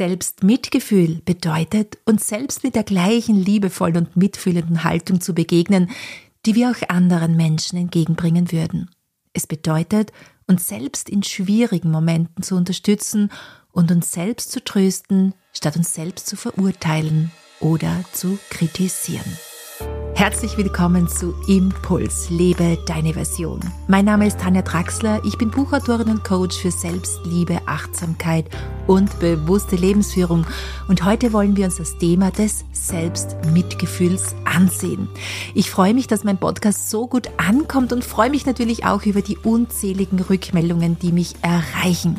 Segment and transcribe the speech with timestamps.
[0.00, 5.90] Selbstmitgefühl bedeutet, uns selbst mit der gleichen liebevollen und mitfühlenden Haltung zu begegnen,
[6.46, 8.88] die wir auch anderen Menschen entgegenbringen würden.
[9.34, 10.10] Es bedeutet,
[10.46, 13.30] uns selbst in schwierigen Momenten zu unterstützen
[13.72, 17.30] und uns selbst zu trösten, statt uns selbst zu verurteilen
[17.60, 19.36] oder zu kritisieren.
[20.20, 23.58] Herzlich willkommen zu Impuls, lebe deine Version.
[23.88, 28.44] Mein Name ist Tanja Draxler, ich bin Buchautorin und Coach für Selbstliebe, Achtsamkeit
[28.86, 30.44] und bewusste Lebensführung.
[30.88, 35.08] Und heute wollen wir uns das Thema des Selbstmitgefühls ansehen.
[35.54, 39.22] Ich freue mich, dass mein Podcast so gut ankommt und freue mich natürlich auch über
[39.22, 42.18] die unzähligen Rückmeldungen, die mich erreichen.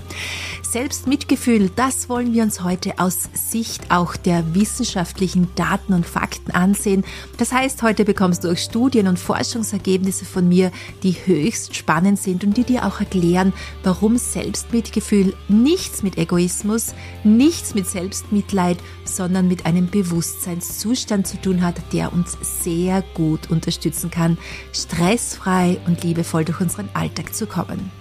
[0.72, 7.04] Selbstmitgefühl, das wollen wir uns heute aus Sicht auch der wissenschaftlichen Daten und Fakten ansehen.
[7.38, 10.72] Das heißt, heute bekommst du auch Studien und Forschungsergebnisse von mir,
[11.04, 13.52] die höchst spannend sind und die dir auch erklären,
[13.84, 16.94] warum Selbstmitgefühl nichts mit Egoismus,
[17.26, 24.10] nichts mit Selbstmitleid, sondern mit einem Bewusstseinszustand zu tun hat, der uns sehr gut unterstützen
[24.10, 24.38] kann,
[24.72, 27.92] stressfrei und liebevoll durch unseren Alltag zu kommen.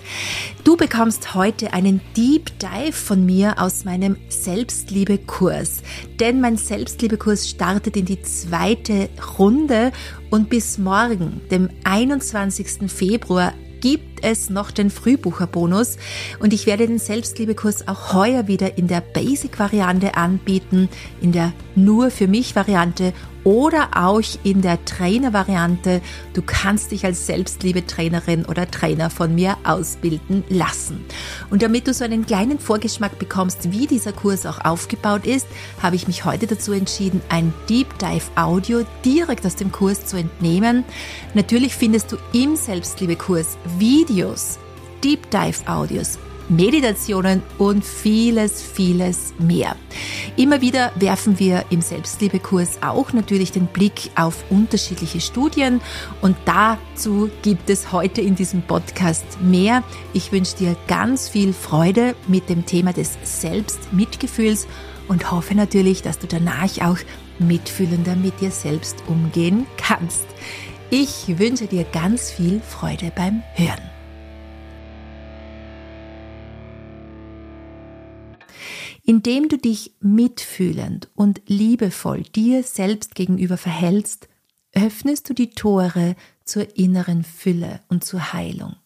[0.63, 5.83] Du bekommst heute einen Deep Dive von mir aus meinem Selbstliebe-Kurs.
[6.19, 9.09] Denn mein Selbstliebe-Kurs startet in die zweite
[9.39, 9.93] Runde
[10.31, 12.91] und bis morgen, dem 21.
[12.91, 15.97] Februar, gibt es noch den Frühbucherbonus
[16.39, 20.89] und ich werde den Selbstliebekurs auch heuer wieder in der Basic-Variante anbieten,
[21.21, 23.13] in der nur für mich Variante
[23.45, 26.01] oder auch in der Trainer-Variante.
[26.35, 31.05] Du kannst dich als Selbstliebe-Trainerin oder Trainer von mir ausbilden lassen.
[31.51, 35.47] Und damit du so einen kleinen Vorgeschmack bekommst, wie dieser Kurs auch aufgebaut ist,
[35.83, 40.17] habe ich mich heute dazu entschieden, ein Deep Dive Audio direkt aus dem Kurs zu
[40.17, 40.85] entnehmen.
[41.35, 43.57] Natürlich findest du im Selbstliebe-Kurs
[44.11, 44.59] Videos,
[45.05, 49.77] Deep Dive Audios Meditationen und vieles, vieles mehr.
[50.37, 55.81] Immer wieder werfen wir im Selbstliebekurs auch natürlich den Blick auf unterschiedliche Studien
[56.23, 59.85] und dazu gibt es heute in diesem Podcast mehr.
[60.13, 64.67] Ich wünsche dir ganz viel Freude mit dem Thema des Selbstmitgefühls
[65.07, 66.99] und hoffe natürlich, dass du danach auch
[67.39, 70.27] mitfühlender mit dir selbst umgehen kannst.
[70.91, 73.90] Ich wünsche dir ganz viel Freude beim Hören.
[79.11, 84.29] Indem du dich mitfühlend und liebevoll dir selbst gegenüber verhältst,
[84.71, 88.77] öffnest du die Tore zur inneren Fülle und zur Heilung.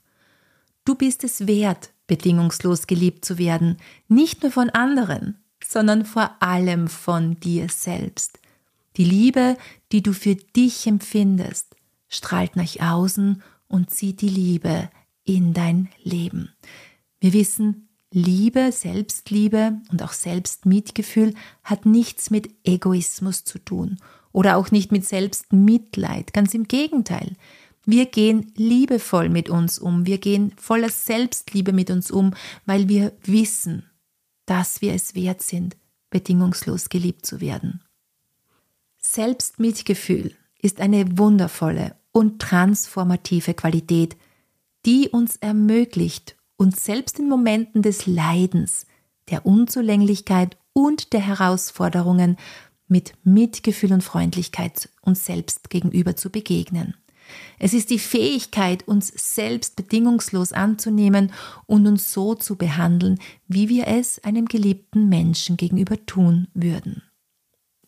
[0.86, 3.76] Du bist es wert, bedingungslos geliebt zu werden,
[4.08, 8.38] nicht nur von anderen, sondern vor allem von dir selbst.
[8.96, 9.58] Die Liebe,
[9.92, 11.76] die du für dich empfindest,
[12.08, 14.88] strahlt nach außen und zieht die Liebe
[15.24, 16.48] in dein Leben.
[17.20, 17.84] Wir wissen,
[18.16, 23.98] Liebe, Selbstliebe und auch Selbstmitgefühl hat nichts mit Egoismus zu tun
[24.30, 26.32] oder auch nicht mit Selbstmitleid.
[26.32, 27.32] Ganz im Gegenteil.
[27.84, 30.06] Wir gehen liebevoll mit uns um.
[30.06, 32.34] Wir gehen voller Selbstliebe mit uns um,
[32.66, 33.91] weil wir wissen,
[34.47, 35.76] dass wir es wert sind,
[36.08, 37.82] bedingungslos geliebt zu werden.
[38.98, 44.16] Selbstmitgefühl ist eine wundervolle und transformative Qualität,
[44.86, 48.86] die uns ermöglicht, und selbst in Momenten des Leidens,
[49.28, 52.38] der Unzulänglichkeit und der Herausforderungen
[52.88, 56.94] mit Mitgefühl und Freundlichkeit uns selbst gegenüber zu begegnen.
[57.58, 61.34] Es ist die Fähigkeit, uns selbst bedingungslos anzunehmen
[61.66, 67.03] und uns so zu behandeln, wie wir es einem geliebten Menschen gegenüber tun würden.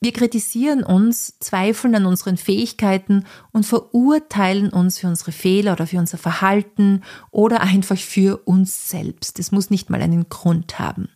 [0.01, 5.99] Wir kritisieren uns, zweifeln an unseren Fähigkeiten und verurteilen uns für unsere Fehler oder für
[5.99, 9.39] unser Verhalten oder einfach für uns selbst.
[9.39, 11.09] Es muss nicht mal einen Grund haben.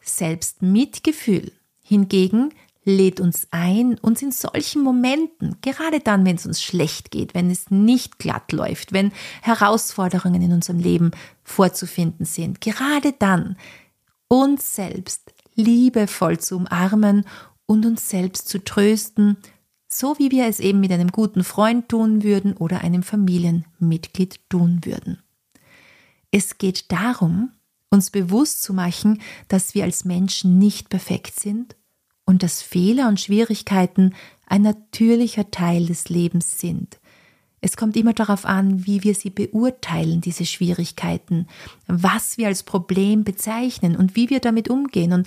[0.00, 1.52] Selbstmitgefühl
[1.82, 2.50] hingegen
[2.84, 7.50] lädt uns ein, uns in solchen Momenten, gerade dann, wenn es uns schlecht geht, wenn
[7.50, 9.12] es nicht glatt läuft, wenn
[9.42, 11.10] Herausforderungen in unserem Leben
[11.44, 13.56] vorzufinden sind, gerade dann
[14.28, 17.24] uns selbst liebevoll zu umarmen
[17.68, 19.36] und uns selbst zu trösten,
[19.88, 24.80] so wie wir es eben mit einem guten Freund tun würden oder einem Familienmitglied tun
[24.84, 25.22] würden.
[26.30, 27.52] Es geht darum,
[27.90, 31.76] uns bewusst zu machen, dass wir als Menschen nicht perfekt sind
[32.24, 34.14] und dass Fehler und Schwierigkeiten
[34.46, 36.98] ein natürlicher Teil des Lebens sind.
[37.60, 41.48] Es kommt immer darauf an, wie wir sie beurteilen, diese Schwierigkeiten,
[41.86, 45.12] was wir als Problem bezeichnen und wie wir damit umgehen.
[45.12, 45.26] Und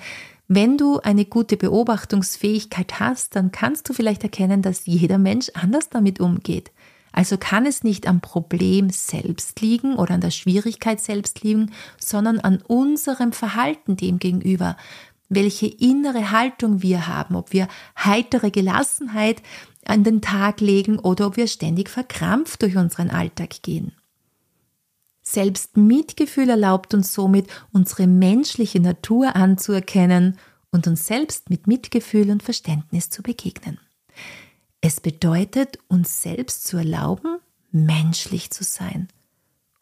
[0.54, 5.88] wenn du eine gute Beobachtungsfähigkeit hast, dann kannst du vielleicht erkennen, dass jeder Mensch anders
[5.88, 6.72] damit umgeht.
[7.14, 12.42] Also kann es nicht am Problem selbst liegen oder an der Schwierigkeit selbst liegen, sondern
[12.42, 14.76] an unserem Verhalten dem gegenüber.
[15.34, 19.42] welche innere Haltung wir haben, ob wir heitere Gelassenheit
[19.86, 23.94] an den Tag legen oder ob wir ständig verkrampft durch unseren Alltag gehen.
[25.34, 30.38] Selbstmitgefühl erlaubt uns somit, unsere menschliche Natur anzuerkennen
[30.72, 33.80] und uns selbst mit Mitgefühl und Verständnis zu begegnen.
[34.82, 37.38] Es bedeutet, uns selbst zu erlauben,
[37.72, 39.08] menschlich zu sein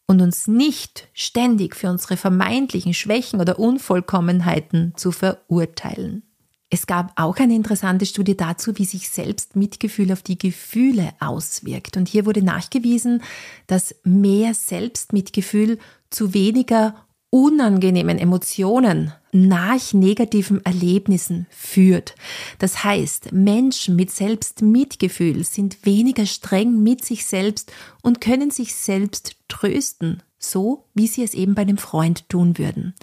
[0.07, 6.23] und uns nicht ständig für unsere vermeintlichen Schwächen oder Unvollkommenheiten zu verurteilen.
[6.71, 11.97] Es gab auch eine interessante Studie dazu, wie sich Selbstmitgefühl auf die Gefühle auswirkt.
[11.97, 13.23] Und hier wurde nachgewiesen,
[13.65, 15.79] dass mehr Selbstmitgefühl
[16.11, 16.95] zu weniger
[17.31, 22.15] unangenehmen Emotionen nach negativen Erlebnissen führt.
[22.57, 27.71] Das heißt, Menschen mit Selbstmitgefühl sind weniger streng mit sich selbst
[28.01, 32.95] und können sich selbst trösten, so wie sie es eben bei einem Freund tun würden.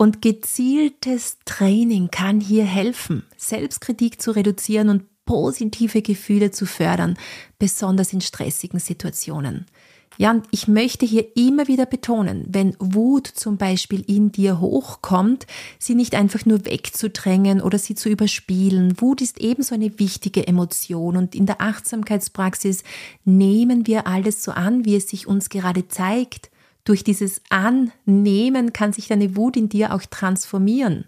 [0.00, 7.18] Und gezieltes Training kann hier helfen, Selbstkritik zu reduzieren und positive Gefühle zu fördern,
[7.58, 9.66] besonders in stressigen Situationen.
[10.16, 15.46] Ja, und ich möchte hier immer wieder betonen, wenn Wut zum Beispiel in dir hochkommt,
[15.78, 18.98] sie nicht einfach nur wegzudrängen oder sie zu überspielen.
[19.02, 22.84] Wut ist ebenso eine wichtige Emotion und in der Achtsamkeitspraxis
[23.26, 26.50] nehmen wir alles so an, wie es sich uns gerade zeigt.
[26.84, 31.04] Durch dieses Annehmen kann sich deine Wut in dir auch transformieren.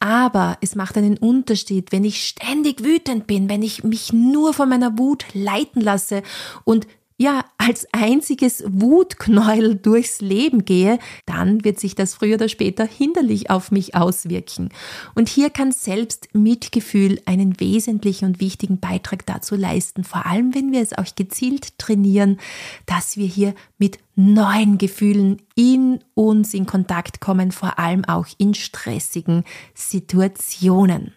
[0.00, 4.68] Aber es macht einen Unterschied, wenn ich ständig wütend bin, wenn ich mich nur von
[4.68, 6.22] meiner Wut leiten lasse
[6.64, 6.86] und
[7.22, 13.50] ja als einziges Wutknäuel durchs Leben gehe, dann wird sich das früher oder später hinderlich
[13.50, 14.68] auf mich auswirken.
[15.14, 20.72] Und hier kann selbst Mitgefühl einen wesentlichen und wichtigen Beitrag dazu leisten, vor allem wenn
[20.72, 22.38] wir es auch gezielt trainieren,
[22.86, 28.54] dass wir hier mit neuen Gefühlen in uns in Kontakt kommen, vor allem auch in
[28.54, 31.12] stressigen Situationen.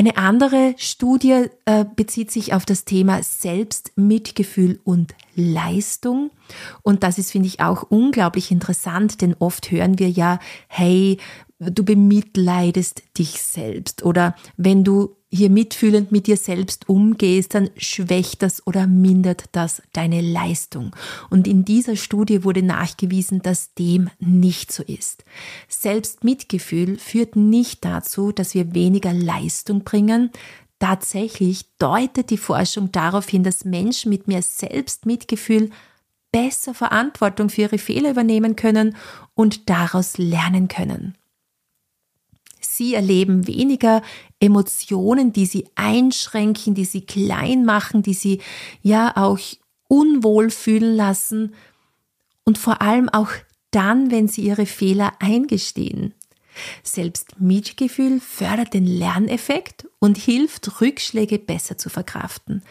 [0.00, 6.30] Eine andere Studie äh, bezieht sich auf das Thema Selbstmitgefühl und Leistung.
[6.80, 10.38] Und das ist, finde ich, auch unglaublich interessant, denn oft hören wir ja,
[10.68, 11.18] hey,
[11.58, 18.42] du bemitleidest dich selbst oder wenn du hier mitfühlend mit dir selbst umgehst, dann schwächt
[18.42, 20.94] das oder mindert das deine Leistung.
[21.30, 25.24] Und in dieser Studie wurde nachgewiesen, dass dem nicht so ist.
[25.68, 30.30] Selbstmitgefühl führt nicht dazu, dass wir weniger Leistung bringen.
[30.80, 35.70] Tatsächlich deutet die Forschung darauf hin, dass Menschen mit mehr Selbstmitgefühl
[36.32, 38.96] besser Verantwortung für ihre Fehler übernehmen können
[39.34, 41.16] und daraus lernen können.
[42.60, 44.02] Sie erleben weniger
[44.38, 48.40] Emotionen, die sie einschränken, die sie klein machen, die sie
[48.82, 49.38] ja auch
[49.88, 51.54] unwohl fühlen lassen
[52.44, 53.30] und vor allem auch
[53.70, 56.14] dann, wenn sie ihre Fehler eingestehen.
[56.82, 62.62] Selbstmitgefühl fördert den Lerneffekt und hilft, Rückschläge besser zu verkraften.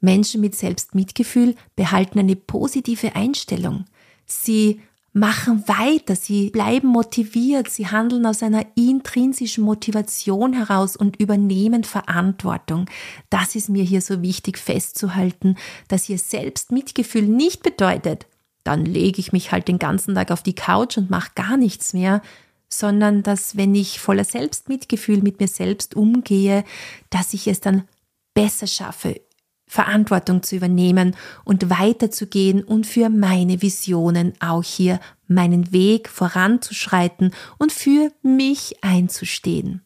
[0.00, 3.86] Menschen mit Selbstmitgefühl behalten eine positive Einstellung.
[4.26, 4.80] Sie
[5.14, 12.86] machen weiter, sie bleiben motiviert, sie handeln aus einer intrinsischen Motivation heraus und übernehmen Verantwortung.
[13.30, 15.56] Das ist mir hier so wichtig festzuhalten,
[15.86, 18.26] dass hier Selbstmitgefühl nicht bedeutet,
[18.64, 21.92] dann lege ich mich halt den ganzen Tag auf die Couch und mache gar nichts
[21.92, 22.20] mehr,
[22.68, 26.64] sondern dass wenn ich voller Selbstmitgefühl mit mir selbst umgehe,
[27.10, 27.84] dass ich es dann
[28.32, 29.20] besser schaffe,
[29.66, 37.72] Verantwortung zu übernehmen und weiterzugehen und für meine Visionen auch hier meinen Weg voranzuschreiten und
[37.72, 39.82] für mich einzustehen.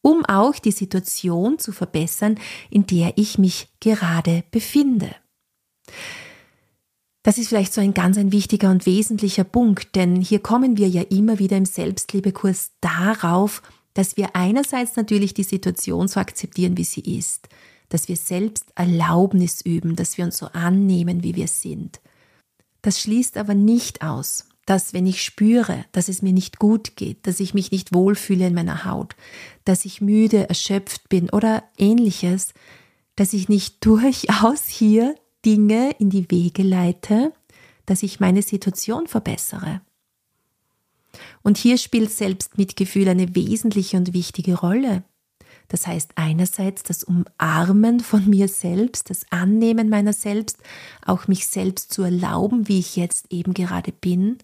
[0.00, 2.38] Um auch die Situation zu verbessern,
[2.70, 5.10] in der ich mich gerade befinde.
[7.22, 10.88] Das ist vielleicht so ein ganz ein wichtiger und wesentlicher Punkt, denn hier kommen wir
[10.88, 13.60] ja immer wieder im Selbstliebekurs darauf,
[13.92, 17.48] dass wir einerseits natürlich die Situation so akzeptieren, wie sie ist,
[17.88, 22.00] dass wir selbst Erlaubnis üben, dass wir uns so annehmen, wie wir sind.
[22.82, 27.26] Das schließt aber nicht aus, dass wenn ich spüre, dass es mir nicht gut geht,
[27.26, 29.16] dass ich mich nicht wohlfühle in meiner Haut,
[29.64, 32.52] dass ich müde, erschöpft bin oder ähnliches,
[33.16, 35.14] dass ich nicht durchaus hier
[35.44, 37.32] Dinge in die Wege leite,
[37.86, 39.80] dass ich meine Situation verbessere.
[41.42, 45.02] Und hier spielt Selbstmitgefühl eine wesentliche und wichtige Rolle.
[45.68, 50.58] Das heißt einerseits das Umarmen von mir selbst, das Annehmen meiner selbst,
[51.04, 54.38] auch mich selbst zu erlauben, wie ich jetzt eben gerade bin.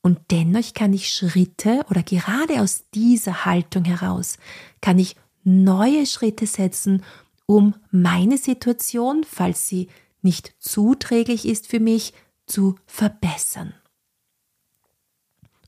[0.00, 4.38] Und dennoch kann ich Schritte oder gerade aus dieser Haltung heraus,
[4.80, 7.02] kann ich neue Schritte setzen,
[7.46, 9.88] um meine Situation, falls sie
[10.22, 12.12] nicht zuträglich ist für mich,
[12.46, 13.74] zu verbessern.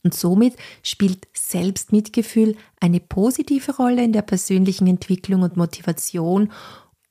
[0.03, 6.51] Und somit spielt Selbstmitgefühl eine positive Rolle in der persönlichen Entwicklung und Motivation,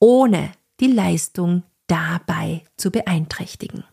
[0.01, 3.85] ohne die Leistung dabei zu beeinträchtigen.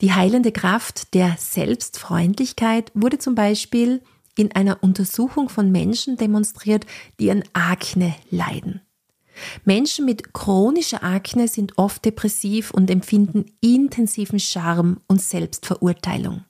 [0.00, 4.02] Die heilende Kraft der Selbstfreundlichkeit wurde zum Beispiel
[4.36, 6.84] in einer Untersuchung von Menschen demonstriert,
[7.18, 8.82] die an Akne leiden.
[9.64, 16.44] Menschen mit chronischer Akne sind oft depressiv und empfinden intensiven Charme und Selbstverurteilung.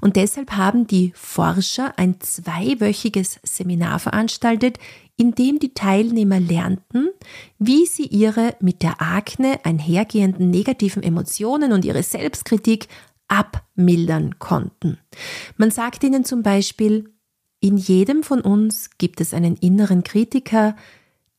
[0.00, 4.78] Und deshalb haben die Forscher ein zweiwöchiges Seminar veranstaltet,
[5.16, 7.08] in dem die Teilnehmer lernten,
[7.58, 12.88] wie sie ihre mit der Akne einhergehenden negativen Emotionen und ihre Selbstkritik
[13.28, 14.98] abmildern konnten.
[15.56, 17.12] Man sagt ihnen zum Beispiel,
[17.60, 20.74] in jedem von uns gibt es einen inneren Kritiker,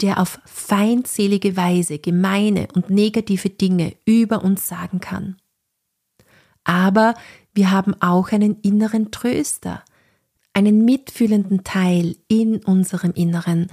[0.02, 5.38] der auf feindselige Weise gemeine und negative Dinge über uns sagen kann.
[6.64, 7.16] Aber
[7.54, 9.84] wir haben auch einen inneren Tröster,
[10.54, 13.68] einen mitfühlenden Teil in unserem Inneren,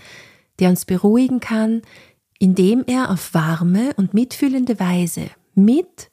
[0.59, 1.83] der uns beruhigen kann,
[2.39, 6.11] indem er auf warme und mitfühlende Weise mit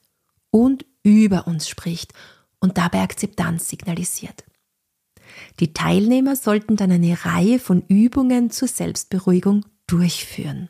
[0.50, 2.12] und über uns spricht
[2.60, 4.44] und dabei Akzeptanz signalisiert.
[5.60, 10.68] Die Teilnehmer sollten dann eine Reihe von Übungen zur Selbstberuhigung durchführen.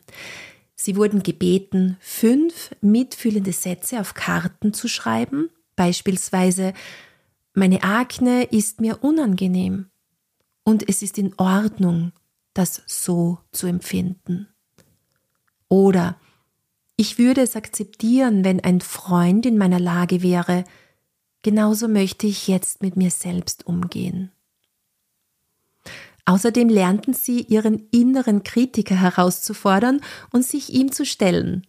[0.75, 6.73] Sie wurden gebeten, fünf mitfühlende Sätze auf Karten zu schreiben, beispielsweise
[7.53, 9.89] Meine Akne ist mir unangenehm
[10.63, 12.11] und es ist in Ordnung,
[12.53, 14.49] das so zu empfinden.
[15.69, 16.19] Oder
[16.97, 20.65] ich würde es akzeptieren, wenn ein Freund in meiner Lage wäre,
[21.43, 24.31] genauso möchte ich jetzt mit mir selbst umgehen.
[26.25, 31.65] Außerdem lernten sie, ihren inneren Kritiker herauszufordern und sich ihm zu stellen.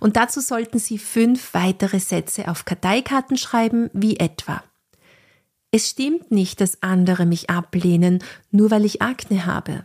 [0.00, 4.62] Und dazu sollten sie fünf weitere Sätze auf Karteikarten schreiben, wie etwa
[5.70, 9.84] Es stimmt nicht, dass andere mich ablehnen, nur weil ich Akne habe.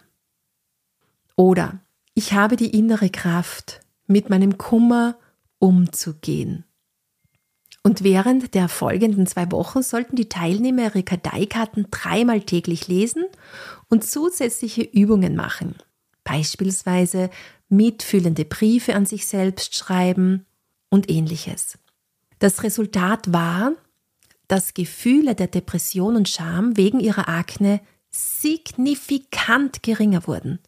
[1.35, 1.79] Oder
[2.13, 5.15] ich habe die innere Kraft, mit meinem Kummer
[5.59, 6.65] umzugehen.
[7.83, 13.25] Und während der folgenden zwei Wochen sollten die Teilnehmer ihre Karteikarten dreimal täglich lesen
[13.89, 15.75] und zusätzliche Übungen machen.
[16.23, 17.29] Beispielsweise
[17.69, 20.45] mitfühlende Briefe an sich selbst schreiben
[20.89, 21.77] und ähnliches.
[22.39, 23.73] Das Resultat war,
[24.47, 30.59] dass Gefühle der Depression und Scham wegen ihrer Akne signifikant geringer wurden.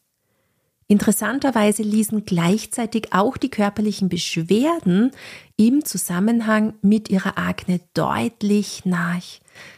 [0.87, 5.11] Interessanterweise ließen gleichzeitig auch die körperlichen Beschwerden
[5.57, 9.23] im Zusammenhang mit ihrer Akne deutlich nach.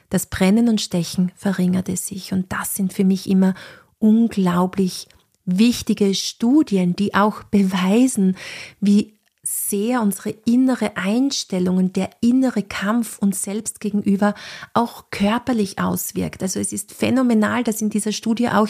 [0.09, 3.55] Das Brennen und Stechen verringerte sich und das sind für mich immer
[3.99, 5.07] unglaublich
[5.47, 8.37] wichtige Studien, die auch beweisen,
[8.79, 14.35] wie sehr unsere innere Einstellung und der innere Kampf uns selbst gegenüber
[14.73, 16.43] auch körperlich auswirkt.
[16.43, 18.67] Also es ist phänomenal, dass in dieser Studie auch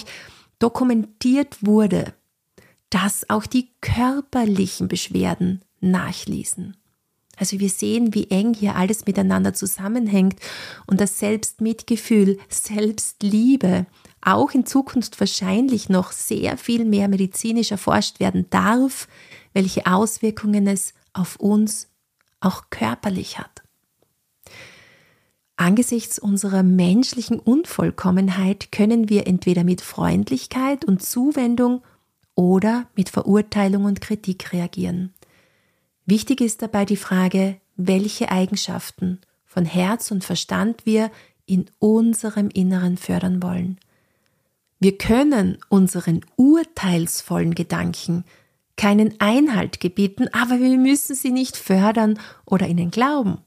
[0.59, 2.13] dokumentiert wurde,
[2.91, 6.77] dass auch die körperlichen Beschwerden nachließen.
[7.37, 10.39] Also wir sehen, wie eng hier alles miteinander zusammenhängt
[10.87, 13.85] und dass Selbstmitgefühl, Selbstliebe
[14.27, 19.07] auch in Zukunft wahrscheinlich noch sehr viel mehr medizinisch erforscht werden darf,
[19.53, 21.87] welche Auswirkungen es auf uns
[22.39, 23.63] auch körperlich hat.
[25.55, 31.81] Angesichts unserer menschlichen Unvollkommenheit können wir entweder mit Freundlichkeit und Zuwendung
[32.35, 35.13] oder mit Verurteilung und Kritik reagieren.
[36.05, 41.09] Wichtig ist dabei die Frage, welche Eigenschaften von Herz und Verstand wir
[41.45, 43.79] in unserem Inneren fördern wollen.
[44.79, 48.23] Wir können unseren urteilsvollen Gedanken
[48.75, 53.39] keinen Einhalt gebieten, aber wir müssen sie nicht fördern oder ihnen glauben.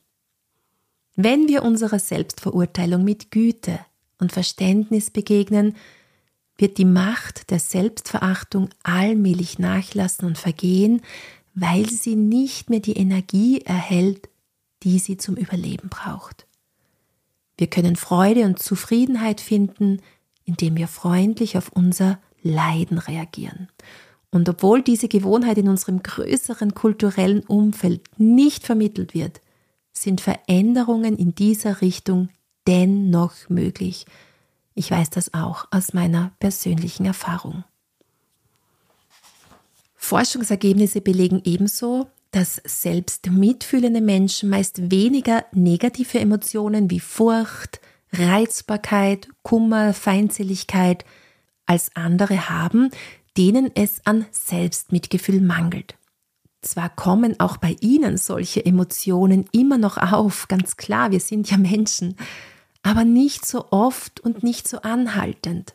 [1.15, 3.79] Wenn wir unserer Selbstverurteilung mit Güte
[4.19, 5.77] und Verständnis begegnen,
[6.57, 11.01] wird die Macht der Selbstverachtung allmählich nachlassen und vergehen,
[11.55, 14.29] weil sie nicht mehr die Energie erhält,
[14.83, 16.47] die sie zum Überleben braucht.
[17.57, 20.01] Wir können Freude und Zufriedenheit finden,
[20.51, 23.69] indem wir freundlich auf unser Leiden reagieren.
[24.31, 29.41] Und obwohl diese Gewohnheit in unserem größeren kulturellen Umfeld nicht vermittelt wird,
[29.93, 32.31] sind Veränderungen in dieser Richtung
[32.67, 34.07] dennoch möglich,
[34.75, 37.65] ich weiß das auch aus meiner persönlichen Erfahrung.
[39.95, 47.81] Forschungsergebnisse belegen ebenso, dass selbst mitfühlende Menschen meist weniger negative Emotionen wie Furcht,
[48.13, 51.05] Reizbarkeit, Kummer, Feindseligkeit
[51.67, 52.91] als andere haben,
[53.37, 55.97] denen es an Selbstmitgefühl mangelt.
[56.63, 61.57] Zwar kommen auch bei ihnen solche Emotionen immer noch auf, ganz klar, wir sind ja
[61.57, 62.17] Menschen,
[62.83, 65.75] aber nicht so oft und nicht so anhaltend.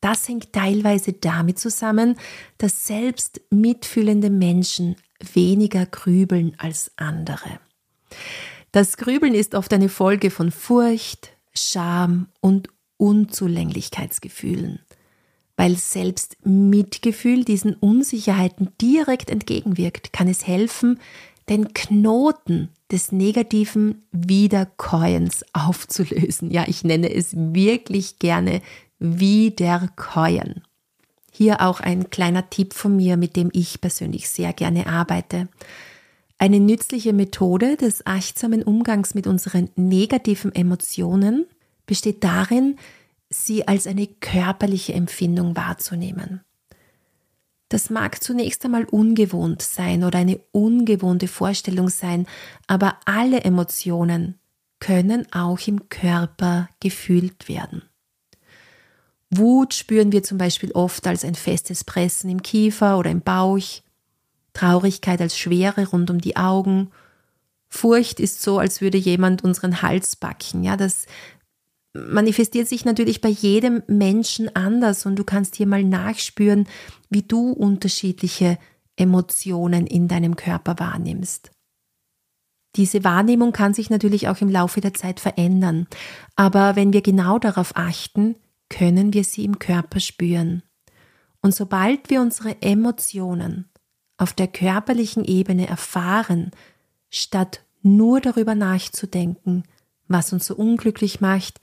[0.00, 2.16] Das hängt teilweise damit zusammen,
[2.58, 4.96] dass selbst mitfühlende Menschen
[5.32, 7.58] weniger grübeln als andere.
[8.70, 14.80] Das Grübeln ist oft eine Folge von Furcht, Scham und Unzulänglichkeitsgefühlen,
[15.56, 20.98] weil selbst Mitgefühl diesen Unsicherheiten direkt entgegenwirkt, kann es helfen,
[21.48, 26.50] den Knoten des negativen Wiederkäuens aufzulösen.
[26.50, 28.62] Ja, ich nenne es wirklich gerne
[28.98, 30.62] Wiederkäuen.
[31.30, 35.48] Hier auch ein kleiner Tipp von mir, mit dem ich persönlich sehr gerne arbeite.
[36.38, 41.46] Eine nützliche Methode des achtsamen Umgangs mit unseren negativen Emotionen
[41.86, 42.76] besteht darin,
[43.30, 46.42] sie als eine körperliche Empfindung wahrzunehmen.
[47.68, 52.26] Das mag zunächst einmal ungewohnt sein oder eine ungewohnte Vorstellung sein,
[52.66, 54.38] aber alle Emotionen
[54.78, 57.82] können auch im Körper gefühlt werden.
[59.30, 63.82] Wut spüren wir zum Beispiel oft als ein festes Pressen im Kiefer oder im Bauch,
[64.56, 66.90] Traurigkeit als Schwere rund um die Augen,
[67.68, 70.62] Furcht ist so, als würde jemand unseren Hals backen.
[70.62, 71.06] Ja, das
[71.92, 76.66] manifestiert sich natürlich bei jedem Menschen anders und du kannst hier mal nachspüren,
[77.10, 78.58] wie du unterschiedliche
[78.96, 81.50] Emotionen in deinem Körper wahrnimmst.
[82.76, 85.86] Diese Wahrnehmung kann sich natürlich auch im Laufe der Zeit verändern,
[86.34, 88.36] aber wenn wir genau darauf achten,
[88.68, 90.62] können wir sie im Körper spüren.
[91.40, 93.70] Und sobald wir unsere Emotionen
[94.16, 96.50] auf der körperlichen Ebene erfahren,
[97.10, 99.64] statt nur darüber nachzudenken,
[100.08, 101.60] was uns so unglücklich macht,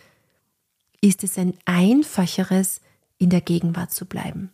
[1.02, 2.82] ist es ein einfacheres,
[3.18, 4.52] in der Gegenwart zu bleiben.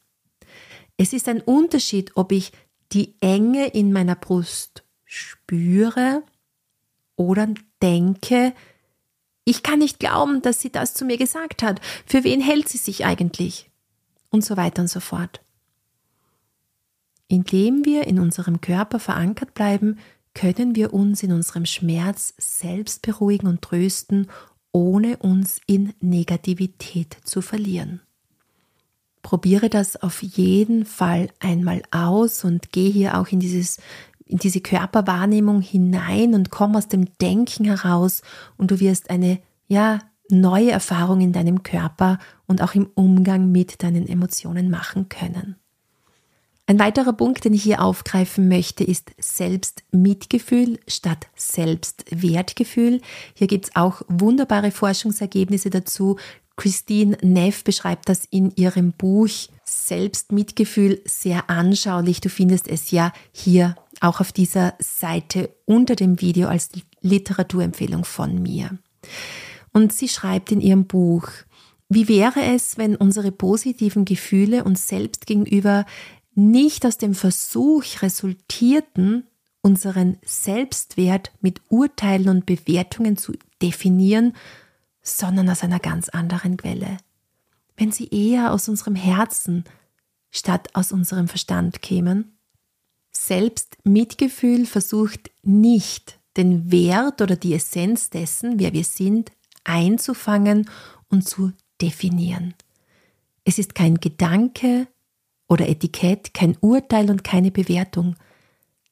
[0.97, 2.51] Es ist ein Unterschied, ob ich
[2.91, 6.23] die Enge in meiner Brust spüre
[7.15, 7.47] oder
[7.81, 8.53] denke,
[9.43, 11.81] ich kann nicht glauben, dass sie das zu mir gesagt hat.
[12.05, 13.69] Für wen hält sie sich eigentlich?
[14.29, 15.41] Und so weiter und so fort.
[17.29, 19.99] Indem wir in unserem Körper verankert bleiben,
[20.33, 24.27] können wir uns in unserem Schmerz selbst beruhigen und trösten
[24.71, 28.01] ohne uns in Negativität zu verlieren.
[29.21, 33.77] Probiere das auf jeden Fall einmal aus und gehe hier auch in dieses
[34.25, 38.21] in diese Körperwahrnehmung hinein und komm aus dem Denken heraus
[38.57, 39.99] und du wirst eine ja
[40.29, 45.55] neue Erfahrung in deinem Körper und auch im Umgang mit deinen Emotionen machen können.
[46.69, 53.01] Ein weiterer Punkt, den ich hier aufgreifen möchte, ist Selbstmitgefühl statt Selbstwertgefühl.
[53.33, 56.17] Hier gibt es auch wunderbare Forschungsergebnisse dazu.
[56.57, 59.29] Christine Neff beschreibt das in ihrem Buch
[59.63, 62.21] Selbstmitgefühl sehr anschaulich.
[62.21, 66.69] Du findest es ja hier auch auf dieser Seite unter dem Video als
[67.01, 68.77] Literaturempfehlung von mir.
[69.73, 71.29] Und sie schreibt in ihrem Buch,
[71.91, 75.87] wie wäre es, wenn unsere positiven Gefühle uns selbst gegenüber
[76.35, 79.27] nicht aus dem Versuch resultierten,
[79.61, 84.33] unseren Selbstwert mit Urteilen und Bewertungen zu definieren,
[85.01, 86.97] sondern aus einer ganz anderen Quelle.
[87.75, 89.65] Wenn sie eher aus unserem Herzen
[90.31, 92.37] statt aus unserem Verstand kämen?
[93.11, 99.31] Selbstmitgefühl versucht nicht, den Wert oder die Essenz dessen, wer wir sind,
[99.63, 100.69] einzufangen
[101.09, 102.53] und zu definieren.
[103.43, 104.87] Es ist kein Gedanke,
[105.49, 108.15] oder Etikett, kein Urteil und keine Bewertung.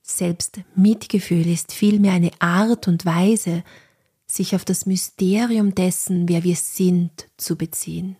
[0.02, 3.64] Selbst Mitgefühl ist vielmehr eine Art und Weise,
[4.26, 8.18] sich auf das Mysterium dessen, wer wir sind, zu beziehen.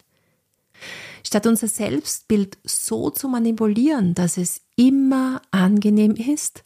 [1.24, 6.64] Statt unser Selbstbild so zu manipulieren, dass es immer angenehm ist,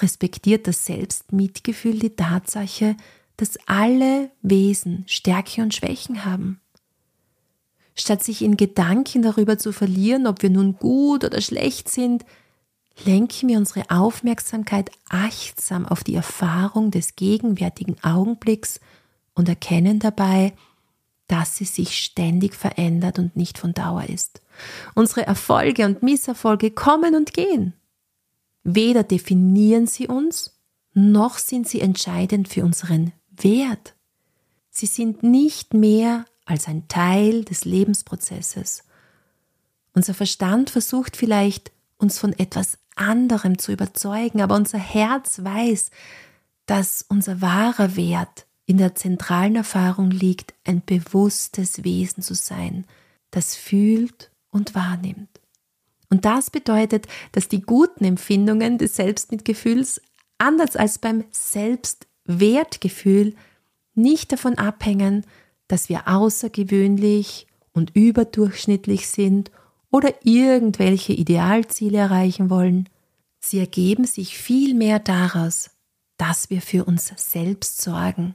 [0.00, 2.96] respektiert das Selbstmitgefühl die Tatsache,
[3.36, 6.60] dass alle Wesen Stärke und Schwächen haben.
[8.00, 12.24] Statt sich in Gedanken darüber zu verlieren, ob wir nun gut oder schlecht sind,
[13.04, 18.80] lenken wir unsere Aufmerksamkeit achtsam auf die Erfahrung des gegenwärtigen Augenblicks
[19.34, 20.54] und erkennen dabei,
[21.26, 24.40] dass sie sich ständig verändert und nicht von Dauer ist.
[24.94, 27.74] Unsere Erfolge und Misserfolge kommen und gehen.
[28.64, 30.58] Weder definieren sie uns,
[30.94, 33.94] noch sind sie entscheidend für unseren Wert.
[34.70, 38.84] Sie sind nicht mehr als ein Teil des Lebensprozesses.
[39.94, 45.90] Unser Verstand versucht vielleicht, uns von etwas anderem zu überzeugen, aber unser Herz weiß,
[46.66, 52.86] dass unser wahrer Wert in der zentralen Erfahrung liegt, ein bewusstes Wesen zu sein,
[53.30, 55.40] das fühlt und wahrnimmt.
[56.08, 60.00] Und das bedeutet, dass die guten Empfindungen des Selbstmitgefühls,
[60.38, 63.34] anders als beim Selbstwertgefühl,
[63.94, 65.24] nicht davon abhängen,
[65.70, 69.50] dass wir außergewöhnlich und überdurchschnittlich sind
[69.90, 72.88] oder irgendwelche Idealziele erreichen wollen.
[73.38, 75.70] Sie ergeben sich vielmehr daraus,
[76.16, 78.34] dass wir für uns selbst sorgen,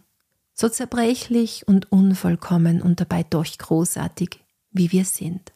[0.53, 4.39] so zerbrechlich und unvollkommen und dabei doch großartig,
[4.71, 5.53] wie wir sind.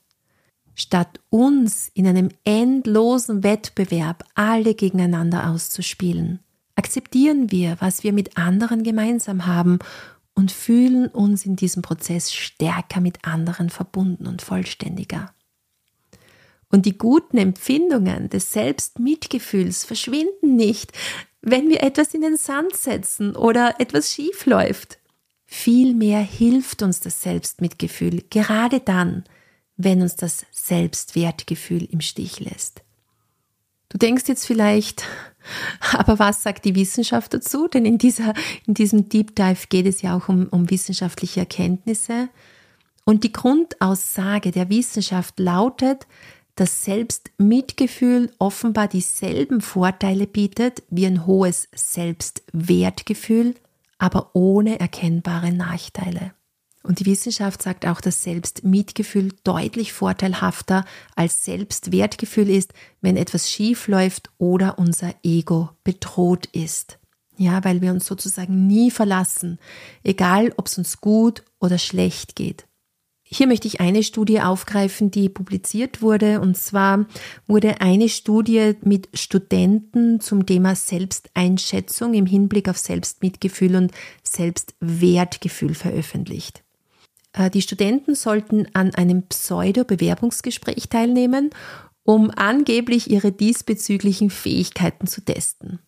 [0.75, 6.39] Statt uns in einem endlosen Wettbewerb alle gegeneinander auszuspielen,
[6.75, 9.79] akzeptieren wir, was wir mit anderen gemeinsam haben
[10.39, 15.33] und fühlen uns in diesem Prozess stärker mit anderen verbunden und vollständiger.
[16.69, 20.93] Und die guten Empfindungen des Selbstmitgefühls verschwinden nicht,
[21.41, 24.99] wenn wir etwas in den Sand setzen oder etwas schief läuft.
[25.45, 29.25] Vielmehr hilft uns das Selbstmitgefühl gerade dann,
[29.75, 32.81] wenn uns das Selbstwertgefühl im Stich lässt.
[33.89, 35.03] Du denkst jetzt vielleicht,
[35.93, 37.67] aber was sagt die Wissenschaft dazu?
[37.67, 38.33] Denn in, dieser,
[38.65, 42.29] in diesem Deep Dive geht es ja auch um, um wissenschaftliche Erkenntnisse.
[43.03, 46.05] Und die Grundaussage der Wissenschaft lautet,
[46.55, 53.55] dass Selbstmitgefühl offenbar dieselben Vorteile bietet wie ein hohes Selbstwertgefühl,
[53.97, 56.33] aber ohne erkennbare Nachteile.
[56.89, 63.87] Und die Wissenschaft sagt auch, dass Selbstmitgefühl deutlich vorteilhafter als Selbstwertgefühl ist, wenn etwas schief
[63.87, 66.97] läuft oder unser Ego bedroht ist.
[67.37, 69.59] Ja, weil wir uns sozusagen nie verlassen,
[70.03, 72.65] egal ob es uns gut oder schlecht geht.
[73.21, 76.41] Hier möchte ich eine Studie aufgreifen, die publiziert wurde.
[76.41, 77.05] Und zwar
[77.45, 83.91] wurde eine Studie mit Studenten zum Thema Selbsteinschätzung im Hinblick auf Selbstmitgefühl und
[84.23, 86.63] Selbstwertgefühl veröffentlicht.
[87.33, 91.51] Äh, die Studenten sollten an einem Pseudo-Bewerbungsgespräch teilnehmen,
[92.03, 95.79] um angeblich ihre diesbezüglichen Fähigkeiten zu testen.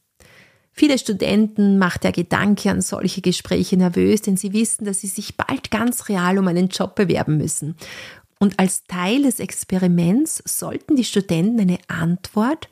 [0.74, 5.36] Viele Studenten macht der Gedanke an solche Gespräche nervös, denn sie wissen, dass sie sich
[5.36, 7.76] bald ganz real um einen Job bewerben müssen.
[8.40, 12.70] Und als Teil des Experiments sollten die Studenten eine Antwort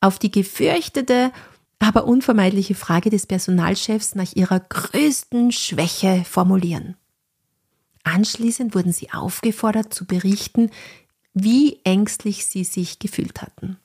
[0.00, 1.32] auf die gefürchtete,
[1.78, 6.96] aber unvermeidliche Frage des Personalchefs nach ihrer größten Schwäche formulieren.
[8.04, 10.70] Anschließend wurden sie aufgefordert zu berichten,
[11.34, 13.78] wie ängstlich sie sich gefühlt hatten.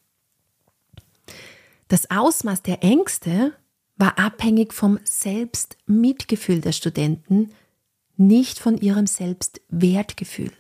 [1.88, 3.54] Das Ausmaß der Ängste
[3.98, 7.52] war abhängig vom Selbstmitgefühl der Studenten,
[8.18, 10.52] nicht von ihrem Selbstwertgefühl.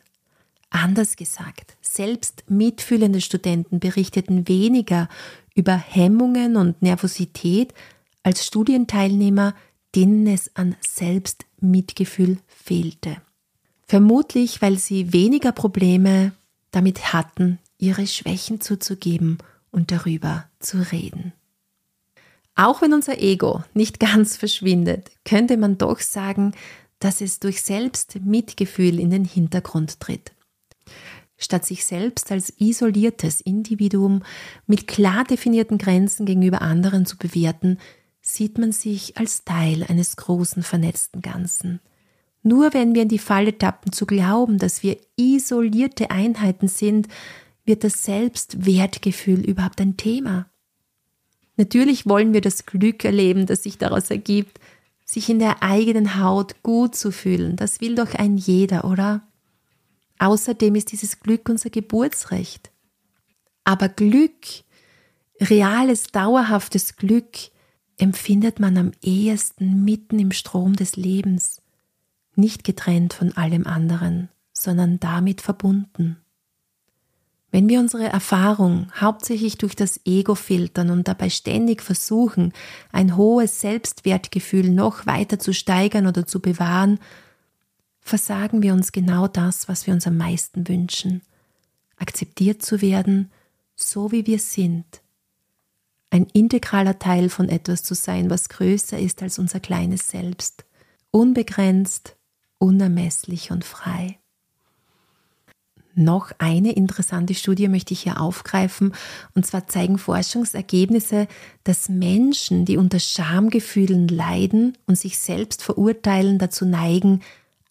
[0.70, 5.08] Anders gesagt, selbstmitfühlende Studenten berichteten weniger
[5.56, 7.74] über Hemmungen und Nervosität
[8.24, 9.56] als Studienteilnehmer,
[9.96, 13.22] denen es an Selbstmitgefühl fehlte.
[13.86, 16.32] Vermutlich, weil sie weniger Probleme
[16.72, 19.38] damit hatten, ihre Schwächen zuzugeben
[19.72, 21.34] und darüber zu reden.
[22.56, 26.54] Auch wenn unser Ego nicht ganz verschwindet, könnte man doch sagen,
[27.00, 30.32] dass es durch Selbstmitgefühl in den Hintergrund tritt.
[31.38, 34.24] Statt sich selbst als isoliertes Individuum
[34.68, 37.78] mit klar definierten Grenzen gegenüber anderen zu bewerten,
[38.22, 41.82] sieht man sich als Teil eines großen vernetzten Ganzen.
[42.48, 47.08] Nur wenn wir in die Falle tappen zu glauben, dass wir isolierte Einheiten sind,
[47.66, 50.48] wird das Selbstwertgefühl überhaupt ein Thema.
[51.58, 54.60] Natürlich wollen wir das Glück erleben, das sich daraus ergibt,
[55.04, 57.56] sich in der eigenen Haut gut zu fühlen.
[57.56, 59.28] Das will doch ein jeder, oder?
[60.20, 62.70] Außerdem ist dieses Glück unser Geburtsrecht.
[63.64, 64.46] Aber Glück,
[65.42, 67.38] reales, dauerhaftes Glück,
[67.98, 71.64] empfindet man am ehesten mitten im Strom des Lebens,
[72.38, 76.18] nicht getrennt von allem anderen, sondern damit verbunden.
[77.52, 82.52] Wenn wir unsere Erfahrung hauptsächlich durch das Ego filtern und dabei ständig versuchen,
[82.92, 87.00] ein hohes Selbstwertgefühl noch weiter zu steigern oder zu bewahren,
[88.02, 91.22] versagen wir uns genau das, was wir uns am meisten wünschen,
[91.96, 93.32] akzeptiert zu werden,
[93.76, 95.02] so wie wir sind,
[96.10, 100.66] ein integraler Teil von etwas zu sein, was größer ist als unser kleines Selbst,
[101.12, 102.15] unbegrenzt,
[102.58, 104.20] unermesslich und frei.
[105.98, 108.94] Noch eine interessante Studie möchte ich hier aufgreifen,
[109.34, 111.28] und zwar zeigen Forschungsergebnisse,
[111.64, 117.22] dass Menschen, die unter Schamgefühlen leiden und sich selbst verurteilen, dazu neigen,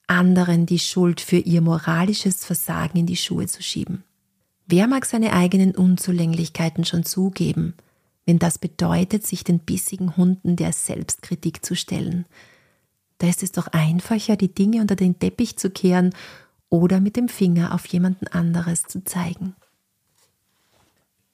[0.06, 4.04] anderen die Schuld für ihr moralisches Versagen in die Schuhe zu schieben.
[4.66, 7.74] Wer mag seine eigenen Unzulänglichkeiten schon zugeben,
[8.24, 12.24] wenn das bedeutet, sich den bissigen Hunden der Selbstkritik zu stellen?
[13.24, 16.14] Da ist es doch einfacher, die Dinge unter den Teppich zu kehren
[16.68, 19.56] oder mit dem Finger auf jemanden anderes zu zeigen.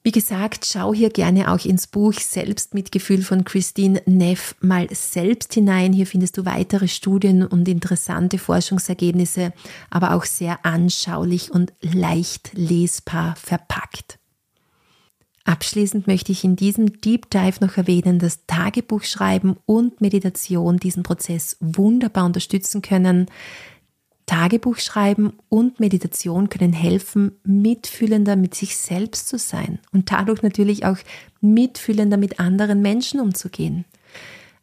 [0.01, 5.91] Wie gesagt, schau hier gerne auch ins Buch Selbstmitgefühl von Christine Neff mal selbst hinein.
[5.91, 9.51] Hier findest du weitere Studien und interessante Forschungsergebnisse,
[9.89, 14.20] aber auch sehr anschaulich und leicht lesbar verpackt.
[15.43, 21.57] Abschließend möchte ich in diesem Deep Dive noch erwähnen, dass Tagebuchschreiben und Meditation diesen Prozess
[21.59, 23.27] wunderbar unterstützen können.
[24.27, 30.97] Tagebuchschreiben und Meditation können helfen, mitfühlender mit sich selbst zu sein und dadurch natürlich auch
[31.41, 33.85] mitfühlender mit anderen Menschen umzugehen.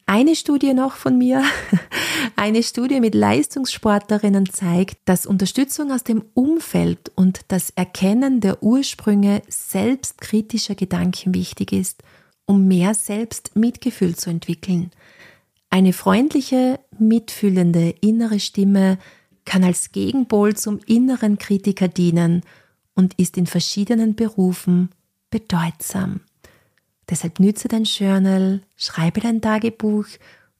[0.09, 1.45] Eine Studie noch von mir,
[2.37, 9.43] eine Studie mit Leistungssportlerinnen zeigt, dass Unterstützung aus dem Umfeld und das Erkennen der Ursprünge
[9.49, 12.03] selbstkritischer Gedanken wichtig ist,
[12.47, 14.93] um mehr Selbstmitgefühl zu entwickeln.
[15.69, 18.97] Eine freundliche, mitfühlende innere Stimme
[19.45, 22.45] kann als Gegenpol zum inneren Kritiker dienen
[22.95, 24.89] und ist in verschiedenen Berufen
[25.29, 26.21] bedeutsam.
[27.11, 30.07] Deshalb nütze dein Journal, schreibe dein Tagebuch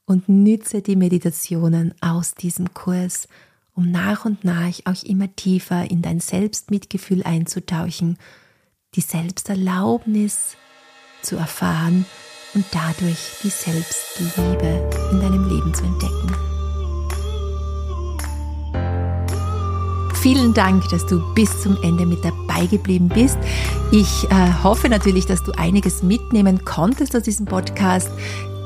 [0.07, 3.29] und nütze die Meditationen aus diesem Kurs,
[3.75, 8.19] um nach und nach auch immer tiefer in dein Selbstmitgefühl einzutauchen,
[8.95, 10.57] die Selbsterlaubnis
[11.23, 12.07] zu erfahren
[12.55, 16.58] und dadurch die Selbstliebe in deinem Leben zu entdecken.
[20.21, 23.39] Vielen Dank, dass du bis zum Ende mit dabei geblieben bist.
[23.93, 28.11] Ich äh, hoffe natürlich, dass du einiges mitnehmen konntest aus diesem Podcast.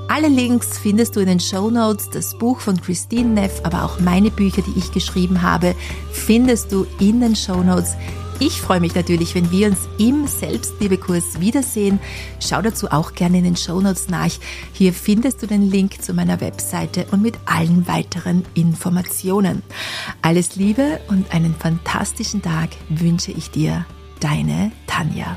[0.09, 2.09] Alle Links findest du in den Show Notes.
[2.09, 5.75] Das Buch von Christine Neff, aber auch meine Bücher, die ich geschrieben habe,
[6.11, 7.97] findest du in den Show Notes.
[8.41, 12.01] Ich freue mich natürlich, wenn wir uns im Selbstliebekurs wiedersehen.
[12.41, 14.31] Schau dazu auch gerne in den Shownotes nach.
[14.73, 19.63] Hier findest du den Link zu meiner Webseite und mit allen weiteren Informationen.
[20.23, 23.87] Alles Liebe und einen fantastischen Tag wünsche ich dir.
[24.21, 25.37] Deine Tanja.